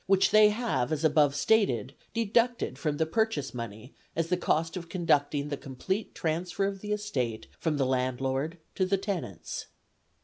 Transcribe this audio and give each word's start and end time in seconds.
which 0.07 0.31
they 0.31 0.49
have, 0.49 0.91
as 0.91 1.03
above 1.03 1.35
stated, 1.35 1.93
deducted 2.15 2.75
from 2.75 2.97
the 2.97 3.05
purchase 3.05 3.53
money 3.53 3.93
as 4.15 4.29
the 4.29 4.35
cost 4.35 4.75
of 4.75 4.89
conducting 4.89 5.49
the 5.49 5.55
complete 5.55 6.15
transfer 6.15 6.65
of 6.65 6.81
the 6.81 6.91
estate 6.91 7.45
from 7.59 7.77
the 7.77 7.85
landlord 7.85 8.57
to 8.73 8.83
the 8.83 8.97
tenants. 8.97 9.67